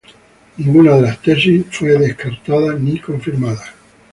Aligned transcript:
Ninguna 0.57 0.95
de 0.95 1.03
las 1.03 1.21
tesis 1.21 1.63
fue 1.69 1.89
descartada 1.91 2.73
ni 2.73 2.97
confirmada. 2.99 3.61